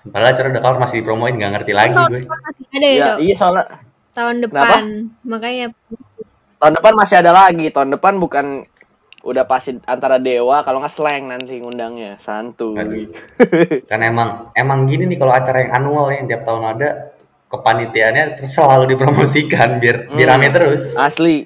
[0.03, 2.21] Padahal acara udah kelar masih dipromoin nggak ngerti lagi Tahun gue.
[2.25, 3.65] masih ada ya, Ya, iya soalnya
[4.11, 4.51] Tahun Kenapa?
[4.51, 4.83] depan.
[5.23, 5.65] Makanya
[6.57, 7.65] tahun depan masih ada lagi.
[7.69, 8.45] Tahun depan bukan
[9.21, 13.09] udah pasti antara dewa kalau nggak slang nanti ngundangnya santuy.
[13.89, 16.89] Kan emang emang gini nih kalau acara yang annual ya, yang tiap tahun ada
[17.47, 20.35] kepanitiaannya terus selalu dipromosikan biar biar Hmm.
[20.35, 20.95] rame terus.
[20.95, 21.45] Asli.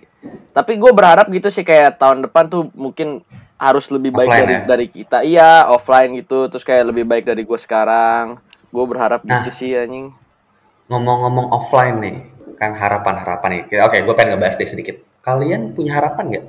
[0.51, 3.19] Tapi gue berharap gitu sih kayak tahun depan tuh mungkin
[3.55, 4.61] harus lebih baik Offline dari ya?
[4.63, 5.17] dari kita.
[5.21, 6.47] Iya, offline gitu.
[6.47, 8.39] Terus kayak lebih baik dari gue sekarang.
[8.69, 9.43] Gue berharap Nah.
[9.43, 10.15] gitu sih anjing.
[10.85, 12.15] Ngomong-ngomong offline nih,
[12.55, 13.81] kan harapan-harapan nih.
[13.81, 14.95] Oke, gue pengen ngebahas deh sedikit.
[15.19, 16.45] Kalian punya harapan nggak?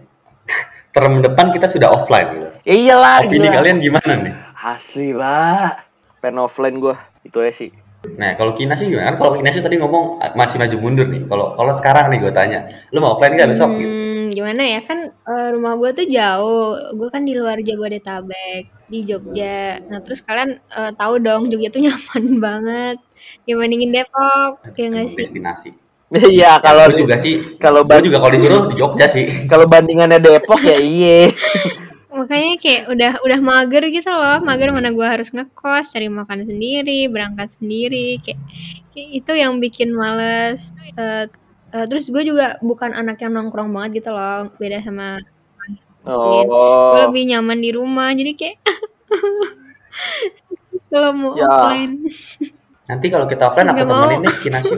[0.96, 2.48] Term depan kita sudah offline gitu.
[2.64, 3.20] Ya iyalah.
[3.20, 3.56] Opini gila.
[3.60, 4.34] kalian gimana nih?
[4.56, 5.76] Asli lah.
[6.24, 6.96] Pen offline gue.
[7.20, 7.68] Itu aja sih.
[8.16, 9.12] Nah, kalau Kinasi gimana?
[9.12, 11.28] Kan kalau Kinasi tadi ngomong masih maju mundur nih.
[11.28, 12.64] Kalau kalau sekarang nih gue tanya,
[12.96, 13.76] lu mau offline nggak besok?
[13.76, 13.84] Gitu.
[13.84, 16.80] Hmm, gimana ya kan eh, rumah gue tuh jauh.
[16.96, 19.84] Gue kan di luar Jabodetabek di Jogja.
[19.92, 22.96] Nah terus kalian eh, tahu dong Jogja tuh nyaman banget
[23.44, 25.18] dibandingin Depok, ya nggak sih?
[25.20, 25.70] Destinasi.
[26.36, 27.58] Iya, kalau gue juga sih.
[27.58, 29.26] kalau Gue ban- juga kalau disuruh di Jogja sih.
[29.50, 31.34] kalau bandingannya Depok ya iye.
[32.16, 37.12] Makanya kayak udah udah mager gitu loh, mager mana gue harus ngekos, cari makan sendiri,
[37.12, 38.40] berangkat sendiri, kayak,
[38.88, 40.72] kayak itu yang bikin males.
[40.96, 41.28] Eh,
[41.74, 45.20] eh, terus gue juga bukan anak yang nongkrong banget gitu loh, beda sama
[46.06, 46.94] gue Oh.
[47.04, 48.56] lebih nyaman di rumah, jadi kayak
[50.88, 51.50] kalau mau Ya.
[51.50, 52.00] offline.
[52.86, 54.74] Nanti kalau kita offline aku temenin nih Kinasi.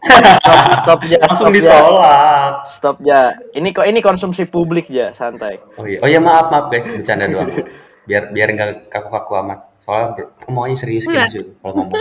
[0.00, 1.56] Stop, stop ya, Langsung stop ya.
[1.60, 2.52] ditolak.
[2.66, 3.20] Stop ya.
[3.52, 5.60] Ini kok ini konsumsi publik ya, santai.
[5.76, 7.52] Oh iya, oh iya maaf maaf guys, bercanda doang.
[8.08, 9.58] Biar biar nggak kaku-kaku amat.
[9.80, 11.32] Soalnya ngomongnya serius Enggak.
[11.32, 11.96] Kinasi kalau ngomong.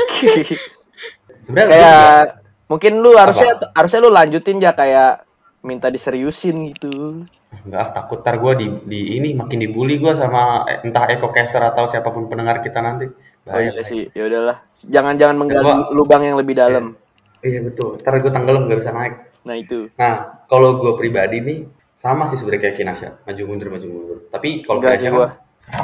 [1.45, 2.33] Sebenarnya kayak juga-
[2.69, 5.23] mungkin lu harusnya harusnya lu lanjutin ya kayak
[5.59, 7.23] minta diseriusin gitu.
[7.65, 11.59] Enggak, takut ntar gue di, di ini makin dibully gue sama eh, entah Eko Caster
[11.65, 13.09] atau siapa pun pendengar kita nanti.
[13.09, 14.57] Oh Bahaya, iya sih, ya udahlah.
[14.85, 16.93] Jangan-jangan menggali Gua- lubang yang lebih dalam.
[17.39, 19.15] Iya betul, ntar gue tenggelam gak bisa naik.
[19.47, 19.88] Nah itu.
[19.95, 21.60] Nah, kalau gue pribadi nih
[21.95, 24.17] sama sih sebenarnya kayak Kinasya, maju mundur maju mundur.
[24.32, 25.32] Tapi kalau Kinasya kan,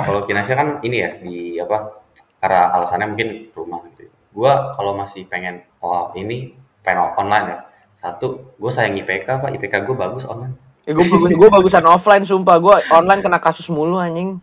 [0.04, 2.04] kalau Kinasya kan ini ya di apa?
[2.40, 4.12] Karena alasannya mungkin rumah gitu.
[4.36, 7.58] Gue kalau masih pengen oh ini pengen online ya.
[7.96, 10.56] Satu, gue sayang IPK pak, IPK gue bagus online.
[10.84, 12.60] Ya, gue gue bagusan offline sumpah.
[12.60, 14.38] Gue online kena kasus mulu anjing.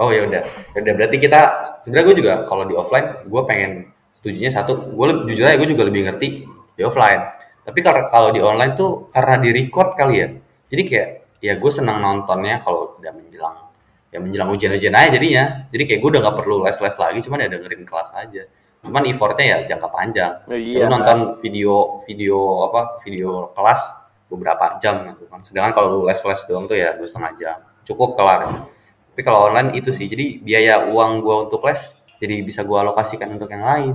[0.00, 3.92] Oh ya udah, Ya udah berarti kita sebenarnya gue juga kalau di offline gue pengen
[4.16, 6.28] setujunya satu, gue lebih jujur aja gue juga lebih ngerti
[6.76, 7.22] di offline.
[7.62, 10.28] Tapi kalau kalau di online tuh karena di record kali ya,
[10.72, 11.08] jadi kayak
[11.42, 13.70] ya gue senang nontonnya kalau udah menjelang
[14.12, 15.44] ya menjelang ujian-ujian aja jadinya.
[15.70, 18.42] Jadi kayak gue udah nggak perlu les-les lagi, cuman ya dengerin kelas aja.
[18.82, 20.32] Cuman effortnya ya jangka panjang.
[20.50, 20.78] Oh, Ya, iya.
[20.84, 23.80] lu nonton video video apa video kelas
[24.26, 25.38] beberapa jam gitu kan.
[25.46, 27.56] Sedangkan kalau lu les-les doang tuh ya dua setengah jam,
[27.86, 28.66] cukup kelar.
[29.12, 31.78] Tapi kalau online itu sih, jadi biaya uang gua untuk les
[32.18, 33.94] jadi bisa gua alokasikan untuk yang lain.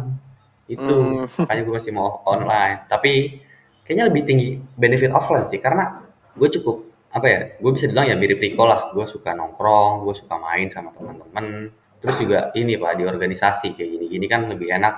[0.68, 1.26] Itu Hmm.
[1.48, 2.86] makanya gue masih mau online.
[2.86, 3.40] Tapi
[3.84, 6.04] kayaknya lebih tinggi benefit offline sih karena
[6.36, 7.40] gue cukup apa ya?
[7.58, 8.92] Gue bisa bilang ya mirip Riko lah.
[8.92, 11.72] Gue suka nongkrong, gue suka main sama teman-teman.
[11.98, 14.96] Terus juga ini pak di organisasi kayak gini-gini kan lebih enak.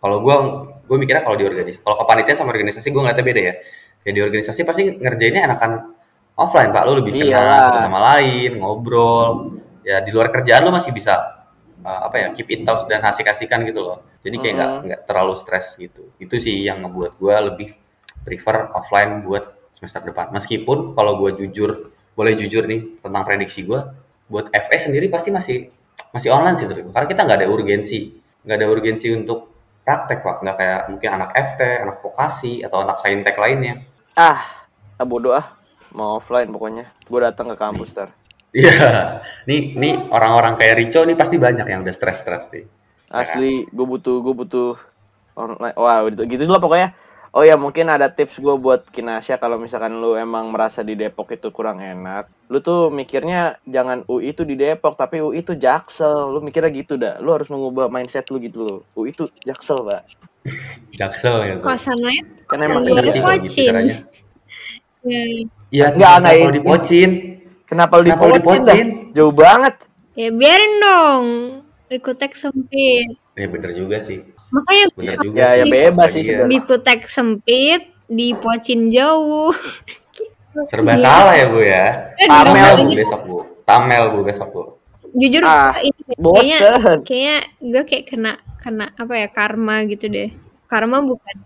[0.00, 0.34] Kalau gue
[0.88, 3.54] gue mikirnya kalau di organisasi, kalau kepanitiaan sama organisasi gue ngeliatnya beda ya.
[4.00, 5.70] Kayak di organisasi pasti ngerjainnya enakan
[6.34, 6.82] offline pak.
[6.88, 7.60] Lu lebih kenal Iyalah.
[7.68, 9.28] satu sama lain, ngobrol.
[9.84, 11.39] Ya di luar kerjaan lu masih bisa
[11.84, 13.98] uh, apa ya keep in touch dan asik-asikan gitu loh.
[14.20, 14.82] Jadi kayak nggak Mhm.
[14.86, 16.08] nggak terlalu stres gitu.
[16.20, 17.68] Itu sih yang ngebuat gue lebih
[18.24, 20.28] prefer offline buat semester depan.
[20.32, 23.80] Meskipun kalau gue jujur, boleh jujur nih tentang prediksi gue,
[24.28, 25.72] buat FE sendiri pasti masih
[26.12, 26.92] masih online sih Trik.
[26.92, 28.12] Karena kita nggak ada urgensi,
[28.44, 29.48] nggak ada urgensi untuk
[29.80, 33.80] praktek pak, nggak kayak mungkin anak FT, anak vokasi atau anak saintek lainnya.
[34.14, 34.68] Ah,
[35.00, 35.56] ah bodoh ah.
[35.90, 36.86] Mau offline pokoknya.
[37.10, 38.08] Gue datang ke kampus ter.
[38.50, 42.66] Iya, nih nih orang-orang kayak Rico nih pasti banyak yang udah stres-stres nih.
[43.06, 44.74] Asli, gue butuh gue butuh
[45.38, 45.74] online.
[45.78, 46.90] Wah, gitu, gitu lah pokoknya.
[47.30, 51.30] Oh ya mungkin ada tips gue buat Kinasya kalau misalkan lu emang merasa di Depok
[51.30, 56.26] itu kurang enak, lu tuh mikirnya jangan UI itu di Depok tapi UI itu Jaksel,
[56.26, 60.10] lu mikirnya gitu dah, lu harus mengubah mindset lu gitu loh, UI itu Jaksel pak,
[60.98, 61.62] Jaksel gitu.
[61.62, 62.18] Kosannya
[62.50, 63.22] kan emang Bener Iya, sih Pocin.
[63.22, 63.96] kalau gitu caranya.
[65.06, 65.22] ya,
[65.70, 66.56] Iya, Nggak, kenapa nggak kalau ini.
[66.58, 67.10] dipocin.
[67.70, 68.86] Kenapa lu dipocin dipocin?
[69.14, 69.74] Jauh banget.
[70.12, 71.26] ya biarin dong.
[71.86, 73.06] Rikutek sempit.
[73.34, 74.20] Ya bener juga sih.
[74.50, 75.70] Makanya Bener juga Ya, ya sih.
[75.70, 76.38] bebas Pas sih lagi ya.
[76.44, 77.06] sebenarnya.
[77.06, 79.54] sempit, di pocin jauh.
[80.66, 81.00] Serba Iya.
[81.00, 81.86] salah ya bu ya.
[82.18, 83.36] Eh, Tamel, bu besok bu.
[83.62, 84.62] Tamel bu besok bu.
[85.10, 86.98] jujur Ah, ini kayaknya Bosen.
[87.02, 90.30] kayaknya gue kayak kena kena apa ya karma gitu deh
[90.70, 91.36] karma bukan.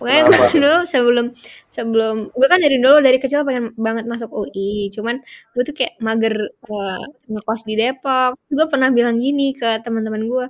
[0.00, 1.26] Pokoknya gue dulu sebelum
[1.68, 5.20] sebelum gue kan dari dulu dari kecil pengen banget masuk UI cuman
[5.52, 8.40] gue tuh kayak mager eh, ngekos di Depok.
[8.48, 10.46] Gue pernah bilang gini ke teman-teman gue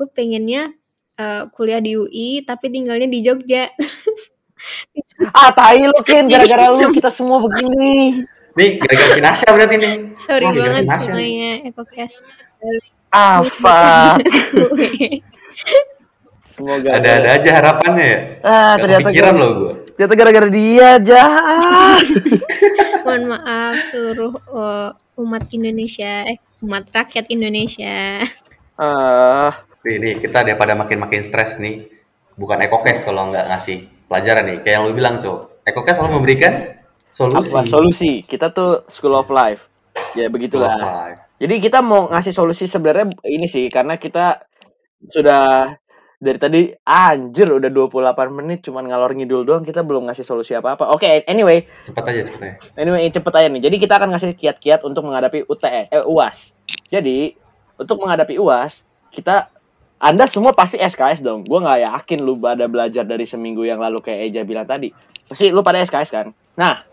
[0.00, 0.72] gue pengennya
[1.20, 3.68] eh, kuliah di UI tapi tinggalnya di Jogja.
[5.36, 8.24] Ah, tai lu Kin, Jadi gara-gara lu kita semua begini.
[8.54, 9.94] Nih, gara-gara Kinasya berarti nih.
[10.14, 12.22] sorry gara-gara banget semuanya EcoCast
[13.10, 13.82] Apa?
[16.54, 18.18] Semoga Ada-ada aja harapannya ya.
[18.40, 19.72] Ah, Gak ternyata kepikiran gara- loh gue.
[19.90, 22.04] ternyata gara-gara dia jahat.
[23.04, 28.22] Mohon maaf seluruh uh, umat Indonesia, eh umat rakyat Indonesia.
[28.74, 29.50] Ah,
[29.84, 31.84] Nih, nih, kita daripada makin-makin stres nih.
[32.34, 34.58] Bukan EcoCast kalau nggak ngasih pelajaran nih.
[34.62, 35.38] Kayak yang lu bilang, Cok.
[35.62, 36.52] EcoCast selalu memberikan
[37.10, 37.52] solusi.
[37.52, 38.12] apa solusi?
[38.22, 39.60] Kita tuh School of Life.
[40.14, 40.74] Ya begitulah.
[41.36, 44.40] Jadi kita mau ngasih solusi sebenarnya ini sih karena kita
[45.04, 45.76] sudah
[46.22, 50.90] dari tadi anjir udah 28 menit cuman ngalor ngidul doang kita belum ngasih solusi apa-apa.
[50.94, 52.54] Oke, anyway, Cepet aja, cepet aja.
[52.78, 53.62] anyway cepet aja nih.
[53.62, 56.54] Jadi kita akan ngasih kiat-kiat untuk menghadapi UTS eh UAS.
[56.88, 57.34] Jadi
[57.76, 59.50] untuk menghadapi UAS kita
[60.04, 61.48] anda semua pasti SKS dong.
[61.48, 64.92] Gue nggak yakin lu pada belajar dari seminggu yang lalu kayak Eja bilang tadi.
[65.24, 66.26] Pasti lu pada SKS kan?
[66.60, 66.84] Nah,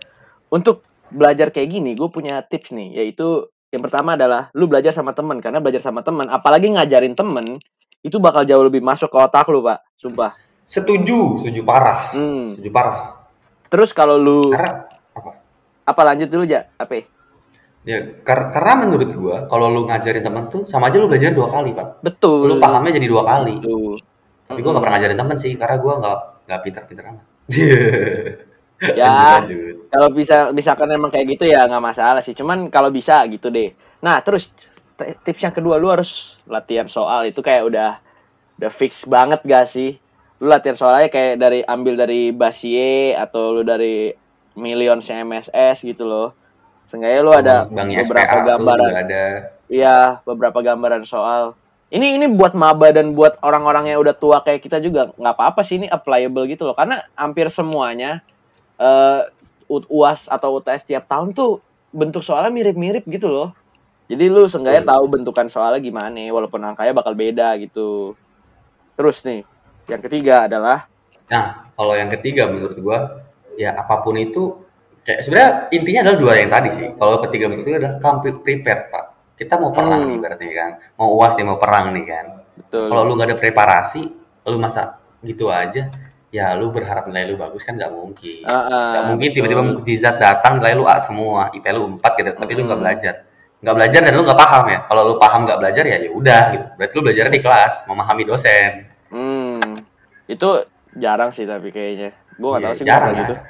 [0.47, 5.12] untuk belajar kayak gini, gue punya tips nih, yaitu yang pertama adalah lu belajar sama
[5.12, 7.60] temen, karena belajar sama temen, apalagi ngajarin temen,
[8.01, 9.85] itu bakal jauh lebih masuk ke otak lu, Pak.
[9.97, 10.33] Sumpah.
[10.65, 12.09] Setuju, setuju parah.
[12.13, 12.57] Hmm.
[12.57, 12.97] Setuju parah.
[13.71, 15.31] Terus kalau lu Karena apa?
[15.87, 16.67] apa lanjut dulu, Ja?
[16.75, 17.07] Apa?
[17.81, 21.49] Ya, kar- karena menurut gua kalau lu ngajarin temen tuh sama aja lu belajar dua
[21.49, 22.05] kali, Pak.
[22.05, 22.45] Betul.
[22.45, 23.57] Lu pahamnya jadi dua kali.
[23.57, 23.97] Tuh.
[24.45, 27.25] Tapi gua nggak pernah ngajarin temen sih, karena gua nggak nggak pintar-pintar amat.
[28.81, 29.45] Ya.
[29.93, 32.33] Kalau bisa misalkan emang kayak gitu ya nggak masalah sih.
[32.33, 33.77] Cuman kalau bisa gitu deh.
[34.01, 34.49] Nah, terus
[35.25, 37.91] tips yang kedua lu harus latihan soal itu kayak udah
[38.61, 39.97] udah fix banget gak sih?
[40.41, 44.13] Lu latihan soalnya kayak dari ambil dari Basie atau lu dari
[44.57, 46.35] Millions MSS gitu loh.
[46.89, 48.91] Seenggaknya lu ada Bang beberapa SPA gambaran.
[48.91, 49.23] ada.
[49.71, 51.55] Iya, beberapa gambaran soal.
[51.91, 55.63] Ini ini buat maba dan buat orang-orang yang udah tua kayak kita juga nggak apa-apa
[55.63, 56.75] sih ini applicable gitu loh.
[56.75, 58.19] Karena hampir semuanya
[58.79, 59.21] eh
[59.71, 61.63] U- UAS atau UTS tiap tahun tuh
[61.95, 63.55] bentuk soalnya mirip-mirip gitu loh.
[64.12, 68.12] Jadi lu seenggaknya tahu bentukan soalnya gimana walaupun angkanya bakal beda gitu.
[68.93, 69.47] Terus nih,
[69.88, 70.91] yang ketiga adalah
[71.26, 73.24] Nah, kalau yang ketiga menurut gua
[73.56, 74.52] ya apa pun itu
[75.02, 76.88] kayak sebenarnya intinya adalah dua yang tadi sih.
[76.91, 79.06] Kalau ketiga menurut gua adalah come pre- prepared, Pak.
[79.39, 80.10] Kita mau perang Hmm.
[80.12, 80.71] nih berarti kan.
[81.00, 82.26] Mau UAS nih mau perang nih kan.
[82.52, 82.91] betul.
[82.91, 84.02] Kalau lu nggak ada preparasi,
[84.43, 85.88] lu masa gitu aja,
[86.30, 88.43] ya lu berharap nilai lu bagus kan nggak mungkin.
[88.43, 89.36] Ah, ah, Nggak mungkin betul.
[89.39, 92.86] tiba-tiba mukjizat datang nilai lu A semua, IP lu 4 gitu, tapi lu nggak Hmm.
[92.86, 93.15] belajar.
[93.62, 94.80] Nggak belajar dan lu nggak paham ya.
[94.86, 96.65] Kalau lu paham nggak belajar ya ya udah gitu.
[96.76, 98.71] Berarti lu belajar di kelas, memahami dosen.
[99.08, 99.62] Hmm,
[100.26, 100.50] itu
[100.93, 102.10] jarang sih tapi kayaknya.
[102.36, 103.34] Gue nggak Iya, tahu sih jarang gitu.
[103.34, 103.45] kan.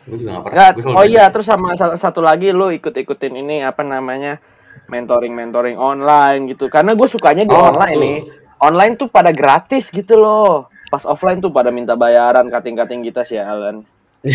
[0.00, 0.58] Gue juga nggak pernah.
[0.70, 1.10] Selalu oh belajar.
[1.10, 4.38] iya, terus sama sa- satu lagi lu ikut-ikutin ini apa namanya?
[4.86, 6.66] mentoring-mentoring online gitu.
[6.66, 8.02] Karena gue sukanya di Oh, online betul.
[8.02, 8.18] nih.
[8.60, 10.66] Online tuh pada gratis gitu loh.
[10.88, 13.86] Pas offline tuh pada minta bayaran kating-kating kita sih Alan.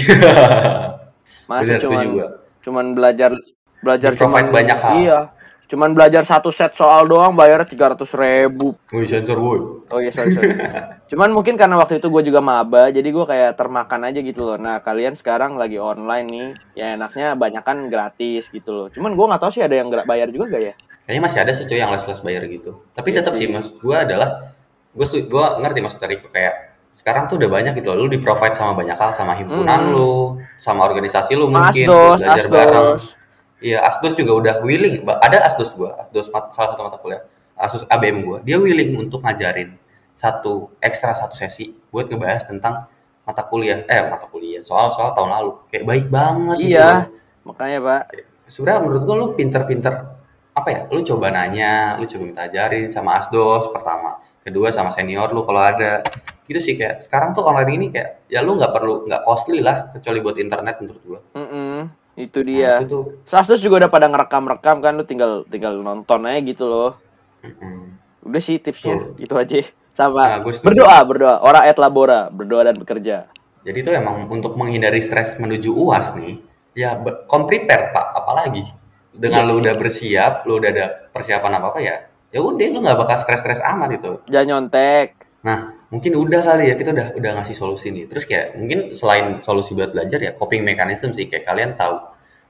[1.45, 2.28] Bener, setuju cuman gua.
[2.62, 3.32] cuman belajar
[3.86, 4.95] belajar cuman banyak hal.
[4.98, 5.19] Iya.
[5.65, 8.78] Cuman belajar satu set soal doang bayarnya tiga ratus ribu.
[8.93, 9.86] Wih, sensor woi.
[9.89, 10.54] Oh iya sorry sorry.
[11.10, 14.58] Cuman mungkin karena waktu itu gue juga maba, jadi gue kayak termakan aja gitu loh.
[14.62, 18.88] Nah kalian sekarang lagi online nih, ya enaknya banyak kan gratis gitu loh.
[18.93, 20.74] Cuman gue nggak tahu sih ada yang bayar juga gak ya?
[21.06, 22.71] Kayaknya masih ada sih cuy yang les-les bayar gitu.
[22.93, 23.45] Tapi Iya tetap sih.
[23.45, 24.30] sih maksud gue adalah
[24.93, 26.56] gue gue ngerti maksud dari kayak
[26.93, 29.93] sekarang tuh udah banyak gitu loh, lu di provide sama banyak hal sama himpunan Hmm.
[29.98, 30.13] lu,
[30.62, 32.89] sama organisasi lu Mas mungkin Asdos, belajar bareng.
[33.65, 35.01] Iya, Asdos juga udah willing.
[35.01, 37.25] Ada Asdos gua, Asdos salah satu mata kuliah,
[37.58, 38.38] Asdos ABM gua.
[38.45, 39.73] Dia willing untuk ngajarin
[40.13, 42.86] satu ekstra satu sesi buat ngebahas tentang
[43.25, 45.51] mata kuliah, eh mata kuliah, soal-soal tahun lalu.
[45.73, 47.01] Kayak baik banget gitu Iya, loh.
[47.41, 48.01] makanya pak.
[48.45, 49.93] Sebenarnya menurut gua lu pinter-pinter
[50.54, 50.82] apa ya?
[50.93, 55.65] Lu coba nanya, lu coba minta ajarin sama Asdos pertama, kedua sama senior lu kalau
[55.65, 56.06] ada.
[56.45, 59.89] Gitu sih kayak sekarang tuh online ini kayak ya lu nggak perlu nggak costly lah
[59.89, 61.19] kecuali buat internet menurut gua.
[61.34, 62.73] Mm-mm, itu Nah, dia.
[62.80, 66.91] itu tuh Asdos juga udah pada ngerekam-rekam kan, lu tinggal tinggal nonton aja gitu loh.
[67.43, 67.99] mm-mm.
[68.25, 69.21] Udah sih tipsnya, Betul.
[69.21, 69.56] gitu aja.
[69.95, 71.36] Sama Nah, berdoa, berdoa.
[71.39, 73.30] Ora et labora, berdoa dan bekerja.
[73.63, 76.38] Jadi itu emang untuk menghindari stres menuju UAS nih,
[76.78, 78.62] ya be- come prepare Pak, apalagi
[79.15, 81.95] dengan Iya lu udah bersiap, lu udah ada persiapan apa apa ya,
[82.30, 84.12] ya udah lu nggak bakal stres-stres amat itu.
[84.30, 85.24] Jangan nyontek.
[85.45, 85.58] Nah,
[85.93, 88.10] mungkin udah kali ya kita udah udah ngasih solusi nih.
[88.10, 92.01] Terus kayak mungkin selain solusi buat belajar ya coping mechanism sih kayak kalian tahu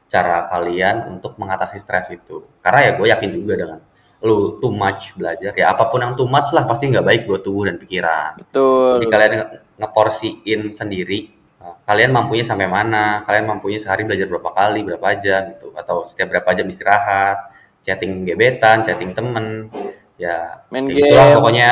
[0.07, 2.45] cara kalian untuk mengatasi stres itu.
[2.63, 3.79] Karena ya gue yakin juga dengan
[4.25, 7.45] lu too much belajar ya apa pun yang too much lah pasti nggak baik buat
[7.45, 8.97] tubuh dan pikiran Betul.
[8.97, 11.19] jadi kalian nge- ngeporsiin sendiri
[11.61, 16.05] Nah, kalian mampunya sampai mana kalian mampunya sehari belajar berapa kali berapa jam gitu atau
[16.09, 17.37] setiap berapa jam istirahat
[17.85, 19.69] chatting gebetan chatting temen
[20.17, 21.35] ya Main itulah game.
[21.37, 21.69] pokoknya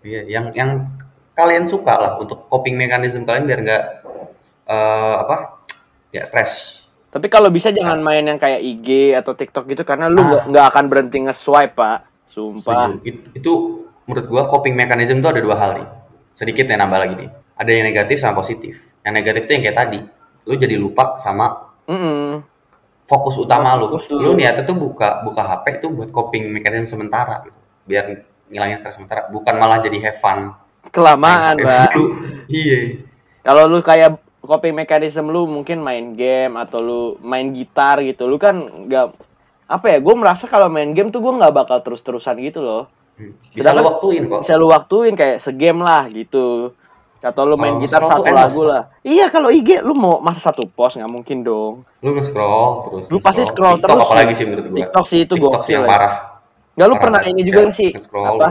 [0.00, 0.70] Iya, yang yang
[1.32, 3.84] kalian suka lah untuk coping mekanisme kalian biar nggak
[4.66, 5.60] eh, apa
[6.10, 10.20] ya stres Tapi kalau bisa jangan main yang kayak IG atau TikTok gitu karena lu
[10.20, 10.26] Ah.
[10.26, 12.06] nggak nggak akan berhenti nge-swipe, Pak.
[12.30, 12.86] Sumpah.
[12.86, 13.02] Setuju.
[13.02, 13.52] It- itu
[14.06, 15.88] menurut gua coping mechanism itu ada dua hal nih.
[16.32, 17.30] Sedikit nih nambah lagi nih.
[17.58, 18.78] Ada yang negatif sama positif.
[19.02, 19.98] Yang negatif itu yang kayak tadi.
[20.46, 22.46] Lu jadi lupa sama Mm-mm.
[23.04, 23.90] fokus utama lu.
[23.90, 24.38] Fokus Lu lu.
[24.38, 27.58] niatnya tuh buka buka HP itu buat coping mechanism sementara gitu.
[27.84, 30.52] Biar ngilangin stres sementara, bukan malah jadi have fun.
[30.90, 32.18] Kelamaan, dulu.
[32.46, 32.98] Iya.
[33.40, 38.26] Kalau lu kayak coping mechanism lu mungkin main game atau lu main gitar gitu.
[38.26, 39.06] Lu kan nggak
[39.66, 39.98] apa ya?
[40.02, 42.82] Gue merasa kalau main game tuh gue nggak bakal terus-terusan gitu loh.
[43.14, 43.36] Hmm.
[43.52, 44.40] Bisa Sedangkan- lu waktuin kok.
[44.42, 46.72] Bisa lu waktuin kayak segame lah gitu.
[47.20, 48.82] Atau lu main Oh, gitar scroll satu lagu lah.
[49.04, 51.84] Iya kalau IG lu mau masa satu post nggak mungkin dong.
[52.00, 53.04] Lu nge-scroll terus.
[53.12, 54.04] Lu pasti scroll TikTok terus.
[54.08, 54.78] apalagi sih menurut gua.
[54.80, 55.90] TikTok sih itu TikTok sih yang ya.
[55.92, 56.14] parah.
[56.80, 58.48] Nggak lu pernah ini juga Ya, sih apa?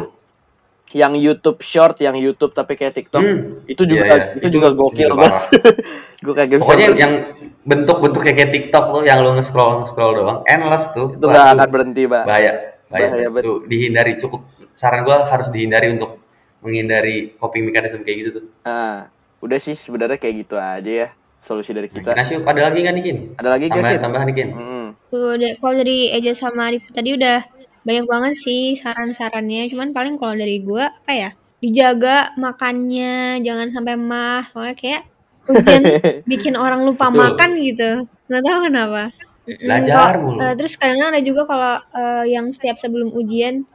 [0.89, 3.22] Yang YouTube short, yang YouTube tapi kayak TikTok.
[3.22, 3.65] Hmm.
[3.65, 4.38] Itu juga Iya, iya.
[4.38, 5.42] itu, juga gokil banget.
[6.26, 7.13] gue kayak bisa Pokoknya yang
[7.62, 11.13] bentuk-bentuk kayak kayak TikTok tuh yang lu nge-scroll nge-scroll doang, endless tuh.
[11.13, 12.24] itu nggak itu akan berhenti, Pak.
[12.26, 12.52] bahaya.
[12.89, 13.08] Bahaya.
[13.10, 13.58] Bahaya Itu betul.
[13.65, 14.42] dihindari cukup
[14.78, 16.22] saran gua harus dihindari untuk
[16.62, 18.44] menghindari coping mechanism kayak gitu tuh.
[18.65, 19.10] Nah,
[19.42, 22.12] udah sih sebenarnya kayak gitu aja ya solusi dari kita.
[22.12, 23.18] Nah, ada lagi nggak nih, Kin?
[23.38, 24.02] Ada lagi gak, Tambahan, Kin?
[24.04, 24.50] tambahan nih, Kin.
[24.52, 24.86] Mm-mm.
[25.08, 27.38] Tuh, kalau dari Eja sama Riko tadi udah
[27.82, 29.68] banyak banget sih saran-sarannya.
[29.70, 31.30] Cuman paling kalau dari gua apa ya?
[31.60, 34.48] Dijaga makannya, jangan sampai mah.
[34.48, 35.02] Soalnya kayak
[35.48, 35.82] hujan
[36.32, 37.20] bikin orang lupa Betul.
[37.20, 37.92] makan gitu.
[38.28, 39.04] Nggak tahu kenapa.
[39.50, 40.39] Belajar kalau- mulu.
[40.39, 43.65] eh, terus kadang ada juga kalau eh, yang setiap sebelum ujian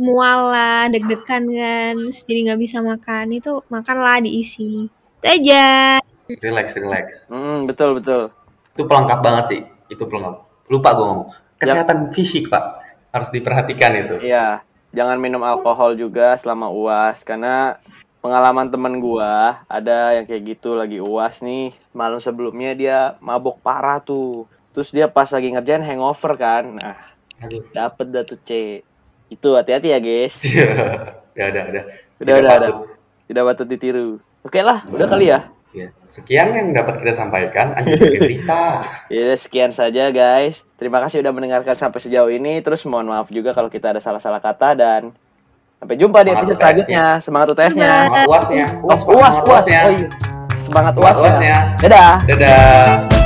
[0.00, 3.30] mual lah, deg-degan kan, jadi nggak bisa makan.
[3.30, 4.88] Itu makanlah diisi.
[5.20, 6.00] Itu aja.
[6.40, 7.06] Relax, relax.
[7.28, 8.32] Mm, betul betul.
[8.72, 9.60] Itu pelengkap banget sih.
[9.88, 10.40] Itu pelengkap.
[10.66, 11.28] Lupa gua ngomong.
[11.60, 12.79] Kesehatan fisik, Pak.
[13.10, 14.14] Harus diperhatikan itu.
[14.22, 17.78] Iya, jangan minum alkohol juga selama UAS karena
[18.20, 23.98] pengalaman temen gua ada yang kayak gitu lagi UAS nih malam sebelumnya dia mabok parah
[24.02, 24.44] tuh
[24.76, 26.96] terus dia pas lagi ngerjain hangover kan nah
[27.40, 27.64] Aduh.
[27.72, 28.82] dapet dah tuh C
[29.32, 30.36] itu hati-hati ya guys
[31.34, 31.84] udah, udah, udah.
[32.20, 32.70] udah udah, udah.
[33.24, 34.08] tidak patut ditiru
[34.44, 35.94] oke lah udah kali ya Ya.
[36.10, 37.78] Sekian yang dapat kita sampaikan.
[37.78, 38.82] Anjir, berita.
[39.06, 40.66] Ya sekian saja guys.
[40.76, 42.58] Terima kasih udah mendengarkan sampai sejauh ini.
[42.58, 45.02] Terus mohon maaf juga kalau kita ada salah-salah kata dan
[45.78, 47.22] sampai jumpa di episode selanjutnya.
[47.22, 48.10] Semangat UTS-nya.
[48.10, 48.66] Semangat uasnya.
[48.82, 49.46] Oh, Uas, uas, Semangat uas.
[49.46, 49.80] uasnya.
[49.80, 50.08] Oh, iya.
[50.58, 51.56] Semangat uasnya.
[51.78, 52.14] Dadah.
[52.26, 53.19] Dadah.